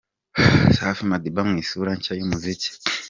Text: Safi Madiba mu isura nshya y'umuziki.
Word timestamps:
Safi 0.77 1.03
Madiba 1.09 1.41
mu 1.49 1.55
isura 1.63 1.91
nshya 1.97 2.13
y'umuziki. 2.15 2.69